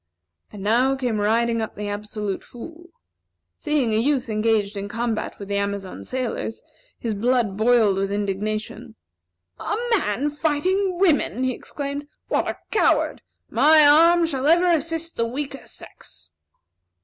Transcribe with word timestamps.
And 0.51 0.63
now 0.63 0.95
came 0.95 1.19
riding 1.21 1.61
up 1.61 1.75
the 1.75 1.87
Absolute 1.87 2.43
Fool. 2.43 2.89
Seeing 3.55 3.93
a 3.93 3.99
youth 3.99 4.29
engaged 4.29 4.75
in 4.75 4.87
combat 4.89 5.37
with 5.37 5.47
the 5.47 5.57
Amazon 5.57 6.03
sailors, 6.03 6.63
his 6.97 7.13
blood 7.13 7.55
boiled 7.55 7.97
with 7.97 8.11
indignation. 8.11 8.95
"A 9.59 9.75
man 9.95 10.31
fighting 10.31 10.97
women!" 10.97 11.43
he 11.43 11.51
exclaimed. 11.53 12.07
"What 12.29 12.47
a 12.47 12.57
coward! 12.71 13.21
My 13.51 13.85
arm 13.85 14.25
shall 14.25 14.47
ever 14.47 14.69
assist 14.71 15.17
the 15.17 15.27
weaker 15.27 15.67
sex." 15.67 16.31